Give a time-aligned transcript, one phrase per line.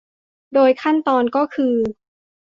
[0.53, 1.75] โดยขั้นตอนก็คือ